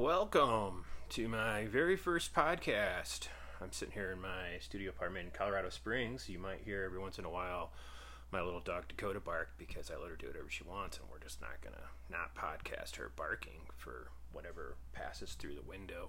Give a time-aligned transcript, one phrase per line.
[0.00, 3.28] Welcome to my very first podcast.
[3.60, 6.26] I'm sitting here in my studio apartment in Colorado Springs.
[6.26, 7.72] You might hear every once in a while
[8.32, 11.18] my little dog Dakota bark because I let her do whatever she wants, and we're
[11.18, 16.08] just not gonna not podcast her barking for whatever passes through the window.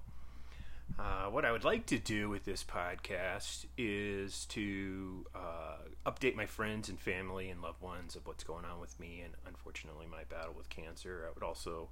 [0.97, 5.79] Uh, what I would like to do with this podcast is to uh,
[6.09, 9.33] update my friends and family and loved ones of what's going on with me and
[9.45, 11.25] unfortunately my battle with cancer.
[11.27, 11.89] I would also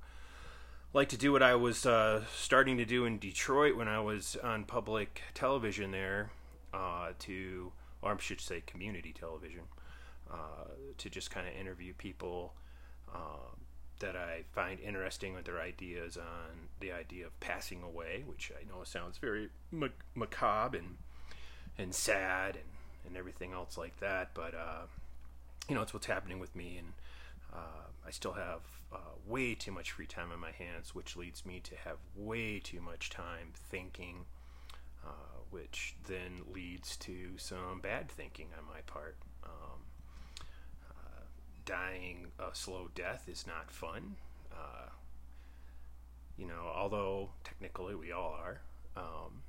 [0.93, 4.35] like to do what I was uh, starting to do in Detroit when I was
[4.43, 6.31] on public television there,
[6.73, 9.61] uh, to, or I should say community television,
[10.31, 12.53] uh, to just kind of interview people
[13.13, 13.53] uh,
[13.99, 18.67] that I find interesting with their ideas on the idea of passing away, which I
[18.67, 19.49] know sounds very
[20.15, 20.97] macabre and
[21.77, 22.65] and sad and,
[23.07, 24.83] and everything else like that, but uh,
[25.69, 26.93] you know it's what's happening with me, and
[27.53, 31.45] uh, I still have uh, way too much free time on my hands, which leads
[31.45, 34.25] me to have way too much time thinking,
[35.05, 39.17] uh, which then leads to some bad thinking on my part.
[39.43, 39.81] Um,
[40.89, 41.21] uh,
[41.65, 44.15] dying a slow death is not fun.
[44.51, 44.89] Uh,
[46.37, 48.61] you know, although technically we all are.
[48.95, 49.43] Um,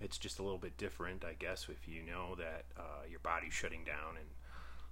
[0.00, 3.54] it's just a little bit different, I guess, if you know that uh, your body's
[3.54, 4.26] shutting down and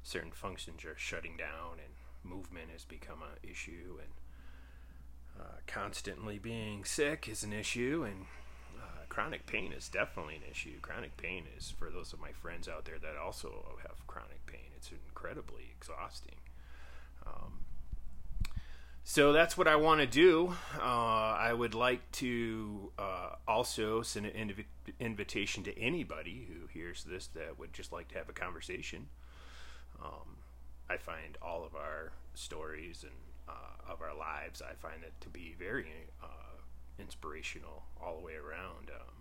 [0.02, 1.92] certain functions are shutting down and
[2.25, 4.12] movement has become an issue, and
[5.41, 8.27] uh, constantly being sick is an issue, and
[8.81, 10.81] uh, chronic pain is definitely an issue.
[10.81, 14.70] Chronic pain is for those of my friends out there that also have chronic pain.
[14.77, 16.37] It's incredibly exhausting.
[17.27, 17.61] Um,
[19.05, 20.55] so that's what I want to do.
[20.78, 27.05] Uh, I would like to uh, also send an inv- invitation to anybody who hears
[27.05, 29.09] this that would just like to have a conversation.
[30.03, 30.37] Um,
[30.88, 33.12] I find all of our stories and
[33.48, 35.86] uh, of our lives, I find it to be very
[36.22, 36.61] uh,
[36.98, 38.91] inspirational all the way around.
[38.91, 39.14] Um,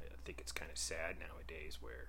[0.00, 2.08] I think it's kind of sad nowadays where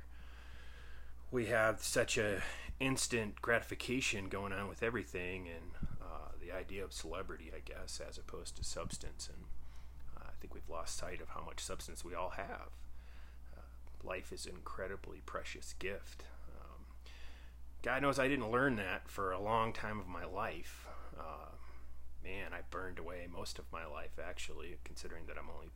[1.32, 2.42] we have such a
[2.80, 5.72] instant gratification going on with everything, and
[6.02, 9.30] uh, the idea of celebrity, I guess, as opposed to substance.
[9.32, 9.46] And
[10.18, 12.70] uh, I think we've lost sight of how much substance we all have.
[13.56, 13.62] Uh,
[14.08, 16.24] life is an incredibly precious gift.
[17.82, 20.86] God knows I didn't learn that for a long time of my life.
[21.18, 21.52] Uh,
[22.24, 25.70] man, I burned away most of my life, actually, considering that I'm only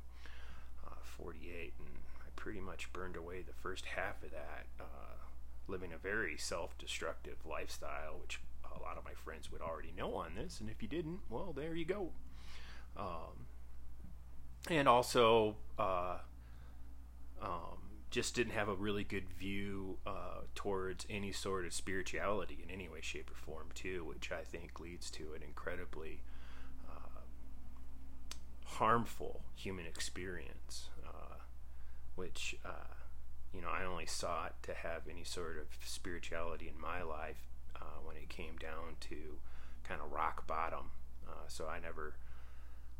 [0.86, 1.88] uh, 48, and
[2.19, 5.16] I pretty much burned away the first half of that, uh,
[5.68, 10.16] living a very self destructive lifestyle, which a lot of my friends would already know
[10.16, 12.09] on this, and if you didn't, well, there you go.
[12.97, 13.47] Um,
[14.69, 16.18] and also, uh,
[17.42, 17.78] um,
[18.13, 22.88] just didn't have a really good view uh, towards any sort of spirituality in any
[22.88, 26.22] way, shape, or form, too, which I think leads to an incredibly
[26.88, 27.22] uh,
[28.66, 31.38] harmful human experience, uh,
[32.13, 32.94] which, uh,
[33.51, 37.97] you know, I only sought to have any sort of spirituality in my life uh,
[38.03, 39.40] when it came down to
[39.84, 40.91] kind of rock bottom.
[41.28, 42.13] Uh, so I never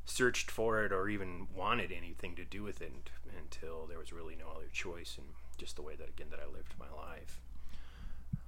[0.06, 2.91] searched for it or even wanted anything to do with it
[3.38, 5.28] until there was really no other choice and
[5.58, 7.41] just the way that again that I lived my life.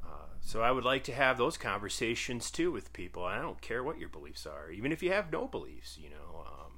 [0.04, 3.24] Uh, so I would like to have those conversations too with people.
[3.24, 5.98] I don't care what your beliefs are, even if you have no beliefs.
[6.02, 6.74] You know, um,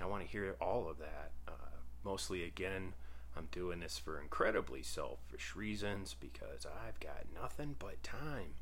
[0.00, 1.32] I want to hear all of that.
[1.46, 2.94] Uh, mostly, again,
[3.36, 8.54] I'm doing this for incredibly selfish reasons because I've got nothing but time,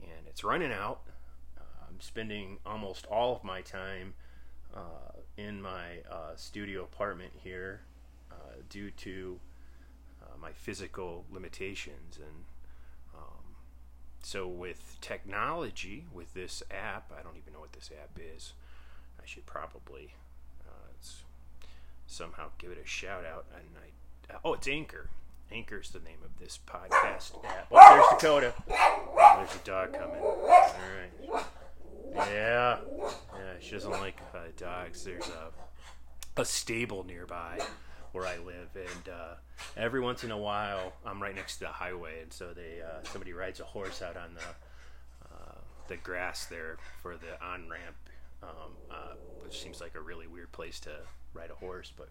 [0.00, 1.02] and it's running out.
[1.58, 4.14] Uh, I'm spending almost all of my time
[4.74, 7.82] uh, in my uh, studio apartment here
[8.30, 8.34] uh,
[8.68, 9.38] due to
[10.22, 12.16] uh, my physical limitations.
[12.16, 12.44] And
[13.14, 13.56] um,
[14.22, 18.52] so, with technology, with this app, I don't even know what this app is.
[19.22, 20.14] I should probably
[22.12, 23.46] somehow give it a shout out.
[23.54, 25.08] And I, oh, it's Anchor.
[25.50, 27.68] Anchor's the name of this podcast app.
[27.70, 28.54] Oh, there's Dakota.
[28.70, 30.20] Oh, there's a dog coming.
[30.20, 30.74] All
[31.28, 31.44] right.
[32.14, 32.78] Yeah.
[33.62, 35.04] She doesn't like uh, dogs.
[35.04, 37.58] There's a a stable nearby
[38.12, 39.34] where I live, and uh,
[39.76, 43.02] every once in a while, I'm right next to the highway, and so they uh,
[43.04, 45.58] somebody rides a horse out on the uh,
[45.88, 47.96] the grass there for the on ramp,
[48.42, 50.90] um, uh, which seems like a really weird place to
[51.32, 52.08] ride a horse, but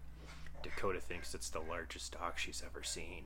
[0.64, 3.26] Dakota thinks it's the largest dog she's ever seen,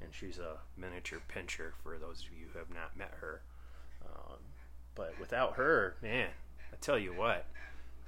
[0.00, 1.72] and she's a miniature pinscher.
[1.82, 3.42] For those of you who have not met her.
[4.04, 4.38] Um,
[4.94, 6.30] but without her, man,
[6.72, 7.46] I tell you what,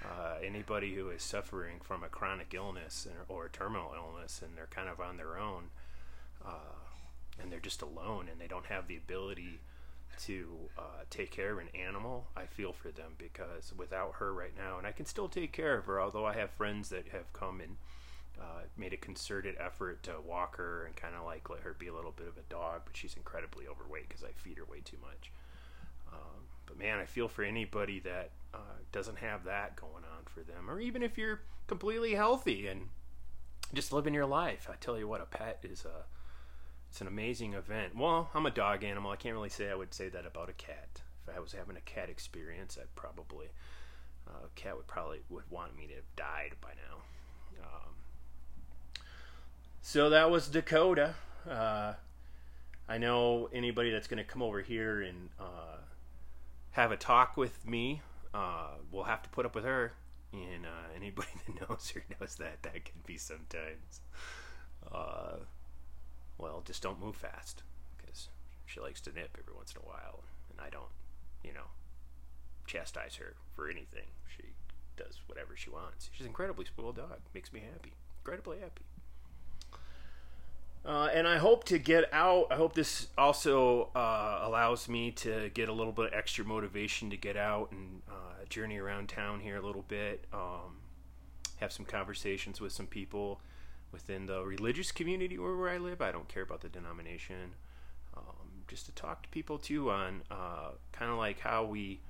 [0.05, 4.69] uh, anybody who is suffering from a chronic illness or a terminal illness and they're
[4.71, 5.65] kind of on their own
[6.45, 6.79] uh,
[7.41, 9.61] and they're just alone and they don't have the ability
[10.19, 14.57] to uh, take care of an animal, I feel for them because without her right
[14.57, 17.33] now, and I can still take care of her, although I have friends that have
[17.33, 17.77] come and
[18.41, 21.89] uh, made a concerted effort to walk her and kind of like let her be
[21.89, 24.81] a little bit of a dog, but she's incredibly overweight because I feed her way
[24.85, 25.31] too much.
[26.13, 30.41] Um, but man, I feel for anybody that uh, doesn't have that going on for
[30.41, 32.89] them, or even if you're completely healthy and
[33.75, 34.69] just living your life.
[34.71, 36.05] I tell you what, a pet is a
[36.91, 37.95] it's an amazing event.
[37.97, 39.11] Well, I'm a dog animal.
[39.11, 41.03] I can't really say I would say that about a cat.
[41.27, 43.49] If I was having a cat experience, I'd probably
[44.27, 47.63] uh, a cat would probably would want me to have died by now.
[47.63, 47.95] Um,
[49.83, 51.15] so that was Dakota.
[51.49, 51.95] Uh,
[52.89, 55.77] I know anybody that's going to come over here and uh,
[56.79, 58.03] have a talk with me
[58.33, 59.93] uh, will have to put up with her.
[60.33, 64.01] And uh, anybody that knows her knows that that can be sometimes.
[64.91, 65.39] Uh,
[66.39, 67.63] well, just don't move fast
[67.97, 68.29] because
[68.65, 70.93] she likes to nip every once in a while, and I don't,
[71.43, 71.67] you know,
[72.67, 74.07] chastise her for anything.
[74.37, 74.45] She
[74.97, 76.11] does whatever she wants.
[76.13, 77.19] She's an incredibly spoiled dog.
[77.35, 77.95] Makes me happy.
[78.21, 78.85] Incredibly happy.
[80.89, 82.47] Uh, and I hope to get out.
[82.51, 87.11] I hope this also uh, allows me to get a little bit of extra motivation
[87.11, 90.25] to get out and uh, journey around town here a little bit.
[90.33, 90.79] Um,
[91.57, 93.43] have some conversations with some people
[93.93, 96.01] within the religious community where, where I live.
[96.01, 97.53] I don't care about the denomination.
[98.17, 102.01] Um, just to talk to people too on uh, kind of like how we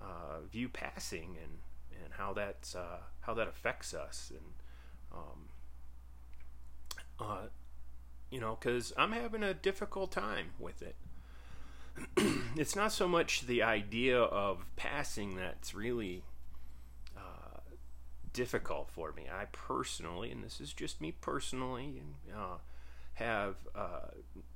[0.00, 1.58] uh, view passing and
[2.02, 4.54] and how that's uh, how that affects us and
[5.12, 5.48] um,
[8.34, 10.96] you know because I'm having a difficult time with it.
[12.56, 16.24] it's not so much the idea of passing that's really
[18.34, 19.24] difficult for me.
[19.32, 22.02] I personally, and this is just me personally,
[22.36, 22.58] uh,
[23.14, 24.10] have uh,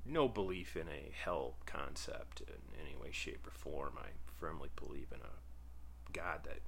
[0.05, 3.93] no belief in a hell concept in any way, shape, or form.
[3.97, 4.09] I
[4.39, 6.59] firmly believe in a God that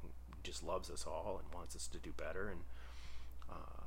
[0.42, 2.60] just loves us all and wants us to do better, and
[3.50, 3.82] uh,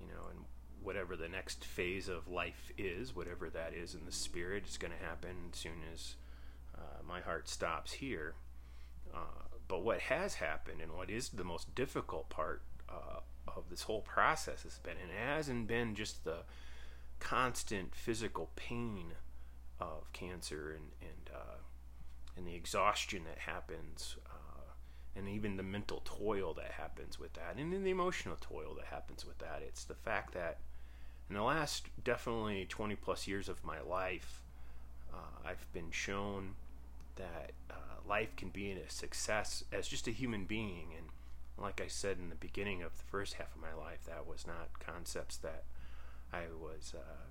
[0.00, 0.40] you know, and
[0.86, 4.92] whatever the next phase of life is, whatever that is in the spirit, it's going
[4.92, 6.14] to happen as soon as
[6.78, 8.34] uh, my heart stops here.
[9.12, 13.18] Uh, but what has happened and what is the most difficult part uh,
[13.48, 16.38] of this whole process has been, and hasn't been just the
[17.18, 19.14] constant physical pain
[19.80, 21.58] of cancer and and uh,
[22.36, 24.70] and the exhaustion that happens, uh,
[25.16, 28.86] and even the mental toil that happens with that, and then the emotional toil that
[28.86, 29.62] happens with that.
[29.66, 30.58] It's the fact that
[31.28, 34.42] in the last definitely 20 plus years of my life,
[35.12, 36.54] uh, I've been shown
[37.16, 40.88] that uh, life can be a success as just a human being.
[40.96, 41.06] And
[41.58, 44.46] like I said in the beginning of the first half of my life, that was
[44.46, 45.64] not concepts that
[46.32, 47.26] I was uh,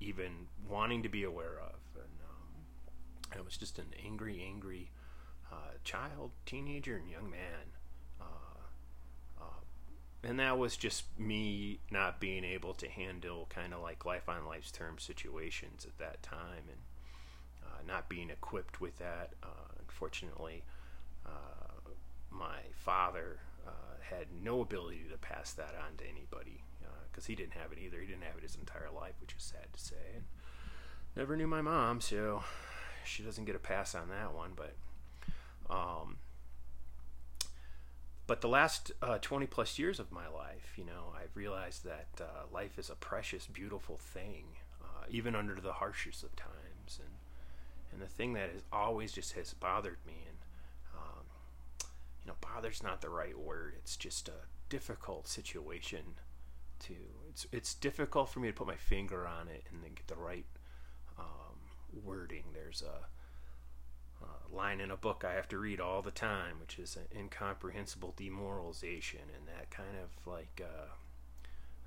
[0.00, 1.78] even wanting to be aware of.
[1.94, 4.90] And um, I was just an angry, angry
[5.52, 7.74] uh, child, teenager, and young man.
[10.22, 14.44] And that was just me not being able to handle kind of like life on
[14.44, 16.78] life's terms situations at that time and
[17.64, 19.70] uh, not being equipped with that uh,
[20.00, 20.62] unfortunately,
[21.26, 21.90] uh,
[22.30, 23.70] my father uh,
[24.00, 26.62] had no ability to pass that on to anybody
[27.10, 28.00] because uh, he didn't have it either.
[28.00, 29.96] He didn't have it his entire life, which is sad to say.
[30.14, 30.24] And
[31.16, 32.42] never knew my mom, so
[33.04, 34.52] she doesn't get a pass on that one.
[34.56, 34.74] But
[35.68, 36.16] um,
[38.30, 42.06] but the last uh, 20 plus years of my life, you know, I've realized that
[42.20, 44.44] uh, life is a precious, beautiful thing,
[44.80, 47.00] uh, even under the harshest of times.
[47.00, 47.10] And
[47.90, 50.36] and the thing that has always just has bothered me, and
[50.96, 51.24] um,
[52.22, 53.74] you know, bothers not the right word.
[53.78, 56.14] It's just a difficult situation
[56.84, 56.94] to.
[57.30, 60.14] It's it's difficult for me to put my finger on it and then get the
[60.14, 60.46] right
[61.18, 61.58] um,
[62.04, 62.44] wording.
[62.54, 63.08] There's a
[64.52, 68.14] line in a book I have to read all the time, which is an incomprehensible
[68.16, 70.88] demoralization, and that kind of like uh,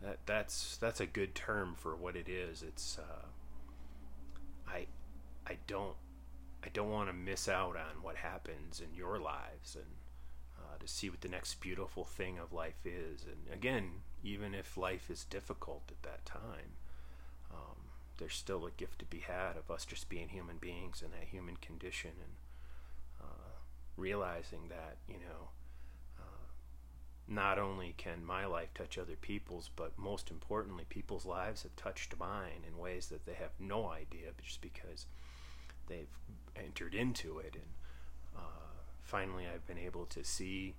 [0.01, 2.63] that that's that's a good term for what it is.
[2.63, 3.25] It's uh,
[4.67, 4.87] I
[5.47, 5.95] I don't
[6.63, 9.85] I don't want to miss out on what happens in your lives and
[10.57, 13.25] uh, to see what the next beautiful thing of life is.
[13.25, 16.77] And again, even if life is difficult at that time,
[18.17, 21.27] there's still a gift to be had of us just being human beings in that
[21.29, 22.33] human condition and
[23.21, 23.51] uh,
[23.97, 25.49] realizing that you know.
[26.19, 26.23] Uh,
[27.27, 32.17] not only can my life touch other people's, but most importantly, people's lives have touched
[32.19, 35.05] mine in ways that they have no idea, just because
[35.87, 36.07] they've
[36.55, 37.71] entered into it, and
[38.37, 38.39] uh,
[39.03, 40.73] finally I've been able to see,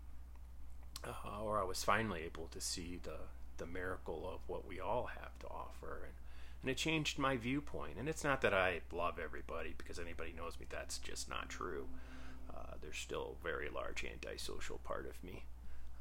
[1.04, 3.18] uh, or I was finally able to see the
[3.56, 6.14] the miracle of what we all have to offer, and
[6.64, 7.98] and it changed my viewpoint.
[7.98, 10.64] And it's not that I love everybody because anybody knows me.
[10.70, 11.88] That's just not true.
[12.48, 15.44] Uh, there's still a very large antisocial part of me.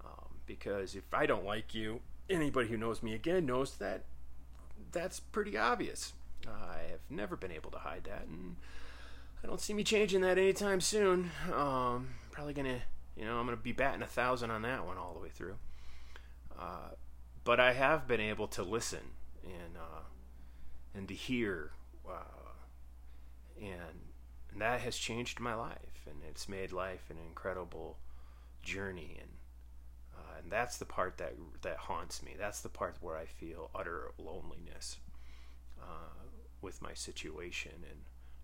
[0.06, 4.06] Um, because if I don't like you, anybody who knows me again knows that
[4.94, 6.14] that's pretty obvious.
[6.48, 8.56] I have never been able to hide that, and
[9.44, 11.32] I don't see me changing that anytime soon.
[11.54, 12.80] Um, probably gonna,
[13.18, 15.56] you know, I'm gonna be batting a thousand on that one all the way through.
[16.58, 16.92] Uh,
[17.44, 19.00] but I have been able to listen
[19.44, 20.04] and uh,
[20.96, 21.72] and to hear,
[22.08, 22.54] uh,
[23.60, 24.00] and,
[24.52, 27.98] and that has changed my life, and it's made life an incredible
[28.62, 29.30] journey, and
[30.16, 32.36] uh, and that's the part that that haunts me.
[32.38, 34.98] That's the part where I feel utter loneliness
[35.82, 36.28] uh,
[36.62, 38.00] with my situation and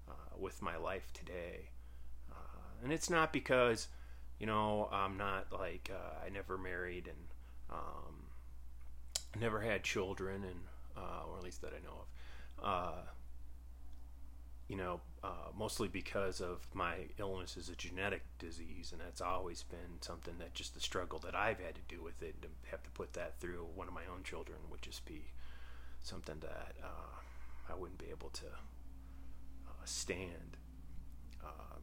[0.10, 1.70] uh, with my life today,
[2.32, 3.88] uh, and it's not because
[4.40, 5.92] you know I'm not like
[6.26, 7.28] I never married and
[7.70, 8.26] um,
[9.40, 10.60] never had children, and
[10.98, 12.19] or at least that I know of
[12.64, 13.02] uh,
[14.68, 19.64] you know, uh, mostly because of my illness is a genetic disease, and that's always
[19.64, 22.84] been something that just the struggle that I've had to do with it, to have
[22.84, 25.24] to put that through one of my own children would just be
[26.02, 30.58] something that uh, I wouldn't be able to uh, stand.
[31.44, 31.78] Uh,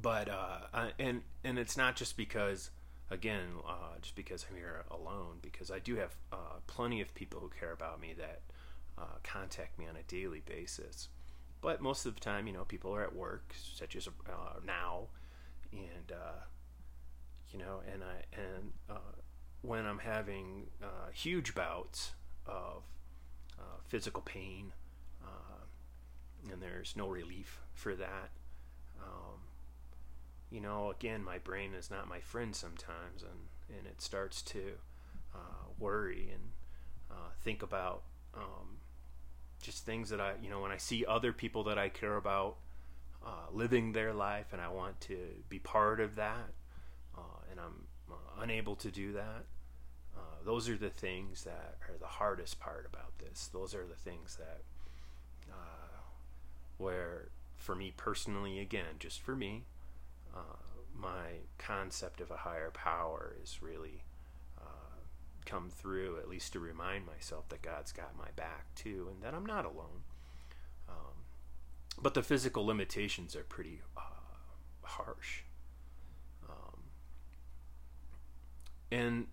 [0.00, 2.70] but uh, and and it's not just because
[3.10, 7.40] again, uh, just because I'm here alone, because I do have uh, plenty of people
[7.40, 8.40] who care about me that
[8.98, 11.08] uh, contact me on a daily basis.
[11.60, 15.06] But most of the time, you know, people are at work, such as uh, now,
[15.72, 16.40] and uh,
[17.52, 19.14] you know, and I and uh,
[19.62, 22.12] when I'm having uh, huge bouts
[22.46, 22.82] of
[23.58, 24.72] uh, physical pain,
[26.50, 28.30] and there's no relief for that.
[29.00, 29.38] Um,
[30.50, 34.72] you know, again, my brain is not my friend sometimes, and, and it starts to
[35.78, 36.50] worry and
[37.44, 38.02] think about
[38.34, 38.78] um,
[39.62, 42.56] just things that I, you know, when I see other people that I care about
[43.24, 45.16] uh, living their life and I want to
[45.48, 46.50] be part of that,
[47.16, 49.44] uh, and I'm uh, unable to do that,
[50.16, 53.48] uh, those are the things that are the hardest part about this.
[53.52, 54.62] Those are the things that,
[55.50, 56.00] uh,
[56.78, 59.62] where for me personally, again, just for me,
[60.34, 60.56] uh,
[60.94, 64.02] my concept of a higher power is really
[65.44, 69.34] come through, at least to remind myself that God's got my back too, and that
[69.34, 70.02] I'm not alone.
[70.88, 71.24] Um,
[72.00, 74.00] but the physical limitations are pretty uh,
[74.82, 75.42] harsh,
[76.48, 76.80] um,
[78.90, 79.26] and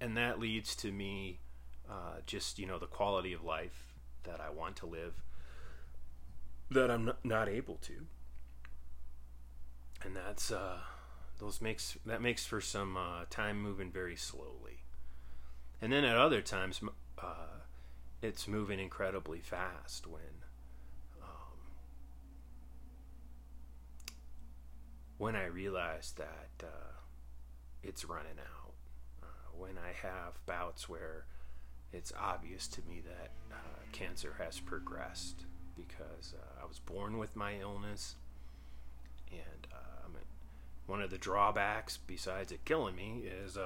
[0.00, 1.40] and that leads to me
[1.90, 3.94] uh, just you know the quality of life
[4.24, 5.22] that I want to live
[6.70, 8.06] that I'm not able to,
[10.02, 10.78] and that's uh,
[11.38, 14.83] those makes that makes for some uh, time moving very slowly
[15.84, 16.80] and then at other times
[17.18, 17.60] uh,
[18.22, 20.22] it's moving incredibly fast when
[21.22, 21.58] um,
[25.18, 26.92] when I realize that uh,
[27.82, 28.72] it's running out.
[29.22, 29.26] Uh,
[29.58, 31.26] when I have bouts where
[31.92, 35.44] it's obvious to me that uh, cancer has progressed
[35.76, 38.14] because uh, I was born with my illness
[39.30, 40.08] and uh,
[40.86, 43.58] one of the drawbacks besides it killing me is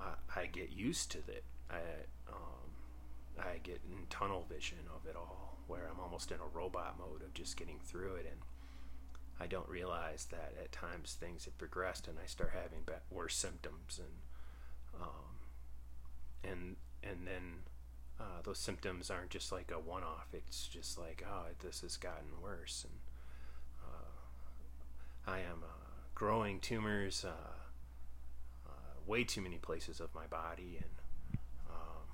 [0.00, 1.44] I, I get used to it.
[1.70, 1.80] I
[2.28, 2.68] um,
[3.38, 7.22] I get in tunnel vision of it all, where I'm almost in a robot mode
[7.22, 8.40] of just getting through it, and
[9.40, 14.00] I don't realize that at times things have progressed, and I start having worse symptoms,
[14.00, 15.38] and um,
[16.42, 17.62] and and then
[18.20, 20.28] uh, those symptoms aren't just like a one-off.
[20.32, 22.98] It's just like, oh, this has gotten worse, and
[23.84, 27.24] uh, I am uh, growing tumors.
[29.08, 31.38] Way too many places of my body, and
[31.70, 32.04] um,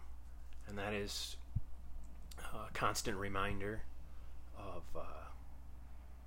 [0.68, 1.36] and that is
[2.38, 3.82] a constant reminder
[4.56, 5.00] of uh,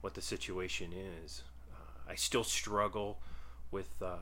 [0.01, 0.91] what the situation
[1.23, 1.43] is.
[1.73, 3.19] Uh, I still struggle
[3.71, 4.17] with uh,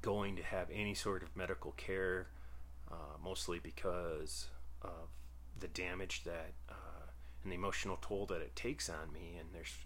[0.00, 2.26] going to have any sort of medical care,
[2.90, 4.48] uh, mostly because
[4.82, 5.08] of
[5.60, 7.06] the damage that uh,
[7.44, 9.76] and the emotional toll that it takes on me, and there's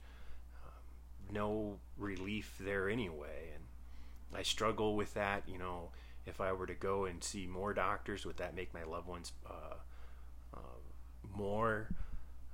[0.64, 3.64] um, no relief there anyway, and
[4.34, 5.44] I struggle with that.
[5.48, 5.90] You know,
[6.26, 9.32] if I were to go and see more doctors, would that make my loved ones
[9.46, 9.76] uh,
[10.54, 10.78] uh,
[11.34, 11.88] more,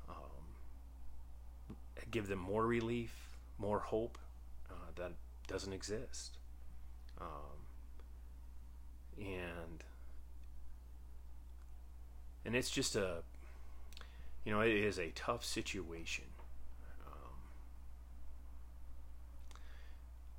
[0.09, 1.77] um,
[2.11, 3.15] give them more relief,
[3.59, 4.19] more hope
[4.71, 5.13] uh, that
[5.47, 6.39] doesn't exist?
[7.21, 7.27] Um,
[9.19, 9.85] and
[12.45, 13.19] and it's just a,
[14.45, 16.25] you know, it is a tough situation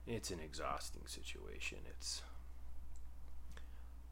[0.07, 1.79] it's an exhausting situation.
[1.89, 2.21] It's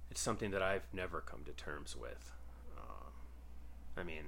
[0.09, 2.31] it's something that I've never come to terms with.
[2.77, 3.11] Um,
[3.95, 4.23] I mean,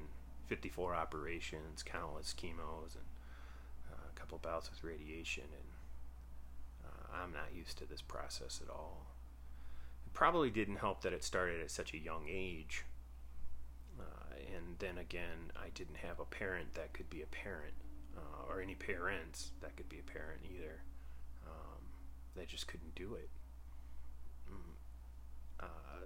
[0.48, 3.06] 54 operations, countless chemos, and
[3.92, 8.70] uh, a couple bouts with radiation, and uh, I'm not used to this process at
[8.70, 9.08] all.
[10.06, 12.86] It probably didn't help that it started at such a young age.
[14.00, 17.74] Uh, and then again, I didn't have a parent that could be a parent,
[18.18, 20.82] uh, or any parents that could be a parent either.
[22.36, 23.30] They just couldn't do it.
[24.52, 25.66] Mm.
[25.66, 26.06] Uh,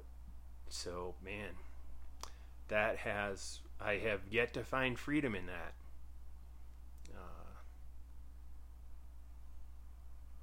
[0.70, 1.56] so, man,
[2.68, 5.74] that has I have yet to find freedom in that.
[7.14, 7.60] Uh,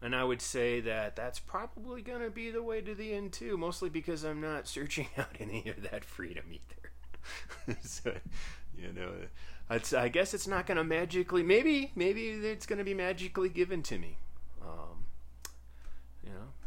[0.02, 3.32] and I would say that that's probably going to be the way to the end
[3.32, 7.76] too, mostly because I'm not searching out any of that freedom either.
[7.82, 8.14] so,
[8.76, 9.12] you know,
[9.68, 11.42] I guess it's not going to magically.
[11.42, 14.18] Maybe, maybe it's going to be magically given to me.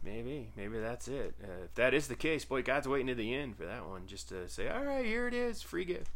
[0.07, 1.35] Maybe, maybe that's it.
[1.43, 4.07] Uh, if that is the case, boy, God's waiting to the end for that one,
[4.07, 6.11] just to say, all right, here it is, free gift.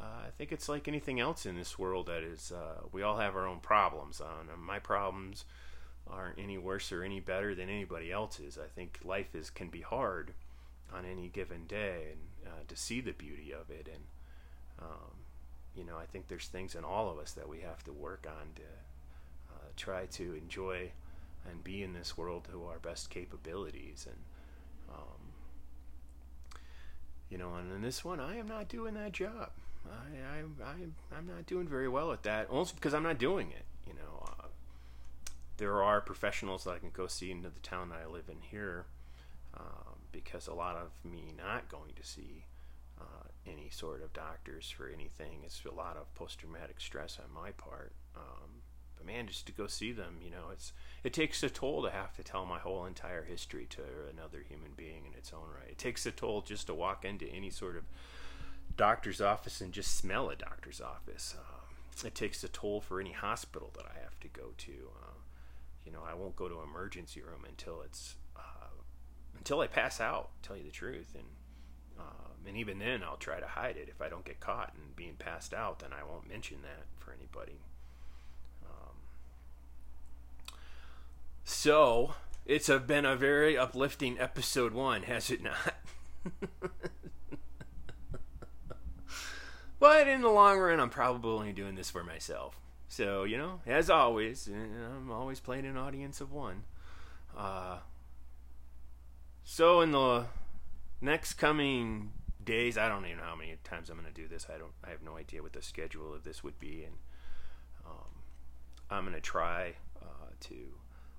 [0.00, 3.18] Uh, I think it's like anything else in this world that is, uh, we all
[3.18, 4.22] have our own problems.
[4.22, 5.44] On my problems
[6.06, 8.58] aren't any worse or any better than anybody else's.
[8.58, 10.32] I think life is can be hard
[10.92, 14.04] on any given day, and uh, to see the beauty of it, and
[14.80, 15.12] um,
[15.76, 18.26] you know, I think there's things in all of us that we have to work
[18.28, 18.62] on to
[19.54, 20.90] uh, try to enjoy
[21.48, 24.18] and be in this world to our best capabilities, and
[24.88, 25.32] um,
[27.30, 29.50] you know, and in this one, I am not doing that job.
[29.86, 32.48] I, I, I, I'm not doing very well at that.
[32.48, 33.64] Also because I'm not doing it.
[33.86, 34.48] You know, uh,
[35.58, 38.40] there are professionals that I can go see into the town that I live in
[38.40, 38.86] here,
[39.56, 42.46] um, because a lot of me not going to see
[43.00, 45.40] uh, any sort of doctors for anything.
[45.44, 47.92] It's a lot of post-traumatic stress on my part.
[48.16, 48.62] Um,
[49.04, 51.90] but man, just to go see them, you know, it's it takes a toll to
[51.90, 55.70] have to tell my whole entire history to another human being in its own right.
[55.70, 57.84] It takes a toll just to walk into any sort of
[58.76, 61.36] doctor's office and just smell a doctor's office.
[61.38, 64.72] Um, it takes a toll for any hospital that I have to go to.
[64.72, 65.14] Uh,
[65.84, 68.68] you know, I won't go to emergency room until it's uh,
[69.36, 70.30] until I pass out.
[70.42, 71.26] Tell you the truth, and
[71.98, 73.88] um, and even then, I'll try to hide it.
[73.88, 77.12] If I don't get caught and being passed out, then I won't mention that for
[77.12, 77.60] anybody.
[81.44, 82.14] So
[82.46, 85.74] it's a, been a very uplifting episode one, has it not?
[89.84, 92.58] But in the long run, I'm probably only doing this for myself.
[92.88, 96.64] So, you know, as always, I'm always playing an audience of one.
[97.36, 97.80] Uh,
[99.42, 100.24] so, in the
[101.02, 104.46] next coming days, I don't even know how many times I'm going to do this.
[104.48, 104.72] I don't.
[104.82, 106.94] I have no idea what the schedule of this would be, and
[107.84, 108.22] um,
[108.88, 110.54] I'm going to try uh, to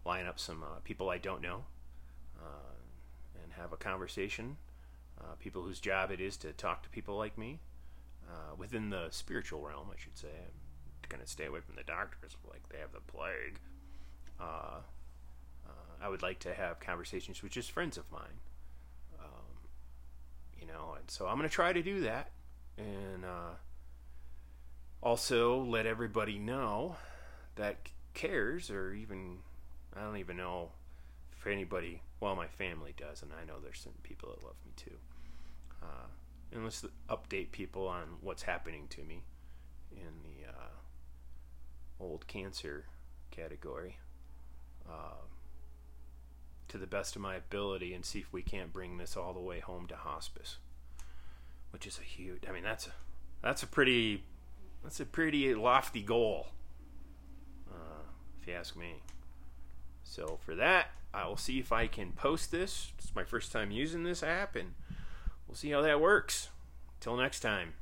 [0.06, 1.66] line up some uh, people I don't know
[2.40, 4.58] uh, and have a conversation.
[5.20, 7.60] Uh, people whose job it is to talk to people like me
[8.30, 10.28] uh, within the spiritual realm, I should say.
[10.28, 13.60] I'm going to stay away from the doctors, like they have the plague.
[14.40, 14.80] Uh,
[16.02, 18.42] I would like to have conversations with just friends of mine.
[19.18, 19.70] Um,
[20.60, 22.32] you know, and so I'm going to try to do that.
[22.78, 23.24] And
[25.02, 26.98] also let everybody know
[27.56, 29.38] that cares, or even,
[29.96, 30.70] I don't even know
[31.38, 34.74] if anybody, well, my family does, and I know there's some people that love me
[34.76, 34.98] too.
[35.82, 36.08] Uh,
[36.52, 39.24] and let's update people on what's happening to me
[39.92, 42.86] in the uh, old cancer
[43.32, 43.98] category
[44.90, 45.24] uh,
[46.68, 49.40] to the best of my ability and see if we can't bring this all the
[49.40, 50.58] way home to hospice
[51.72, 52.92] which is a huge i mean that's a
[53.42, 54.24] that's a pretty
[54.84, 56.48] that's a pretty lofty goal
[57.70, 58.04] uh,
[58.42, 59.02] if you ask me
[60.06, 63.72] so for that i will see if i can post this it's my first time
[63.72, 64.74] using this app and
[65.48, 66.50] we'll see how that works.
[67.00, 67.74] Till next time.